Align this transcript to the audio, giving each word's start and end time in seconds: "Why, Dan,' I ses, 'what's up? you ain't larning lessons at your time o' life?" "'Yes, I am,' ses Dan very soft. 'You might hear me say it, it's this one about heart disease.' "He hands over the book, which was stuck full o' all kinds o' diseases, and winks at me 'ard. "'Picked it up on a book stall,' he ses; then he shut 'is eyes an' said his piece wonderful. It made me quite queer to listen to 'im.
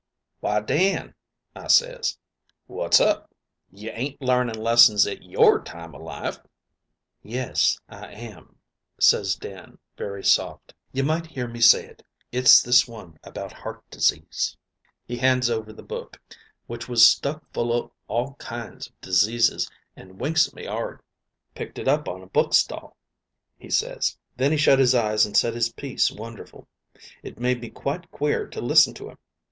"Why, 0.39 0.61
Dan,' 0.61 1.13
I 1.55 1.67
ses, 1.67 2.17
'what's 2.65 2.99
up? 2.99 3.29
you 3.71 3.91
ain't 3.91 4.19
larning 4.19 4.57
lessons 4.57 5.05
at 5.05 5.21
your 5.21 5.61
time 5.63 5.93
o' 5.93 5.99
life?" 5.99 6.39
"'Yes, 7.21 7.77
I 7.87 8.11
am,' 8.11 8.57
ses 8.99 9.35
Dan 9.35 9.77
very 9.95 10.23
soft. 10.23 10.73
'You 10.91 11.03
might 11.03 11.27
hear 11.27 11.47
me 11.47 11.61
say 11.61 11.85
it, 11.85 12.03
it's 12.31 12.63
this 12.63 12.87
one 12.87 13.19
about 13.23 13.53
heart 13.53 13.87
disease.' 13.91 14.57
"He 15.05 15.17
hands 15.17 15.51
over 15.51 15.71
the 15.71 15.83
book, 15.83 16.19
which 16.65 16.89
was 16.89 17.05
stuck 17.05 17.53
full 17.53 17.71
o' 17.71 17.93
all 18.07 18.33
kinds 18.39 18.87
o' 18.87 18.91
diseases, 19.01 19.69
and 19.95 20.19
winks 20.19 20.47
at 20.47 20.55
me 20.55 20.65
'ard. 20.65 20.99
"'Picked 21.53 21.77
it 21.77 21.87
up 21.87 22.07
on 22.09 22.23
a 22.23 22.27
book 22.27 22.55
stall,' 22.55 22.97
he 23.55 23.69
ses; 23.69 24.17
then 24.35 24.51
he 24.51 24.57
shut 24.57 24.79
'is 24.79 24.95
eyes 24.95 25.27
an' 25.27 25.35
said 25.35 25.53
his 25.53 25.71
piece 25.71 26.11
wonderful. 26.11 26.67
It 27.21 27.39
made 27.39 27.61
me 27.61 27.69
quite 27.69 28.09
queer 28.09 28.47
to 28.47 28.59
listen 28.61 28.95
to 28.95 29.11
'im. 29.11 29.19